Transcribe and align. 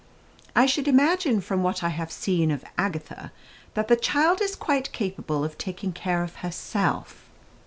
"I 0.55 0.65
should 0.65 0.87
imagine, 0.87 1.41
from 1.41 1.61
what 1.61 1.83
I 1.83 1.89
have 1.89 2.11
seen 2.11 2.49
of 2.49 2.65
Agatha, 2.75 3.31
that 3.75 3.87
the 3.87 3.95
child 3.95 4.41
is 4.41 4.55
quite 4.55 4.91
capable 4.91 5.43
of 5.43 5.59
taking 5.59 5.93
care 5.93 6.23
of 6.23 6.37
herself." 6.37 7.29